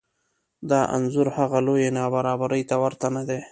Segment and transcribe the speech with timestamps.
[0.69, 3.39] دا انځور هغه لویې نابرابرۍ ته ورته نه دی